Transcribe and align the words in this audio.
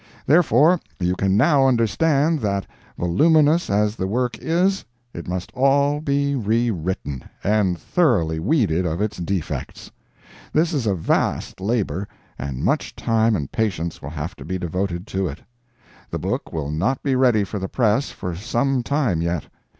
Therefore, 0.25 0.79
you 0.99 1.15
can 1.15 1.37
now 1.37 1.67
understand 1.67 2.39
that, 2.39 2.65
voluminous 2.97 3.69
as 3.69 3.95
the 3.95 4.07
work 4.07 4.35
is, 4.39 4.83
it 5.13 5.27
must 5.27 5.51
all 5.51 5.99
be 6.01 6.33
re 6.33 6.71
written, 6.71 7.23
and 7.43 7.77
thoroughly 7.77 8.39
weeded 8.39 8.83
of 8.83 8.99
its 8.99 9.17
defects. 9.17 9.91
This 10.53 10.73
is 10.73 10.87
a 10.87 10.95
vast 10.95 11.61
labor, 11.61 12.07
and 12.39 12.63
much 12.63 12.95
time 12.95 13.35
and 13.35 13.51
patience 13.51 14.01
will 14.01 14.09
have 14.09 14.35
to 14.37 14.43
be 14.43 14.57
devoted 14.57 15.05
to 15.05 15.27
it. 15.27 15.37
The 16.09 16.17
book 16.17 16.51
will 16.51 16.71
not 16.71 17.03
be 17.03 17.15
ready 17.15 17.43
for 17.43 17.59
the 17.59 17.69
press 17.69 18.09
for 18.09 18.35
some 18.35 18.81
time 18.81 19.21
yet. 19.21 19.43